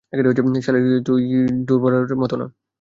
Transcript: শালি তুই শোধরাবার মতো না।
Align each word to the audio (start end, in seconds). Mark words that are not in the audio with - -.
শালি 0.61 0.79
তুই 1.05 1.21
শোধরাবার 1.67 1.93
মতো 2.17 2.35
না। 2.37 2.45